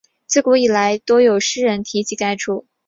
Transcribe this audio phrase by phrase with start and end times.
[0.25, 2.65] 自古以来多有诗人提及该处。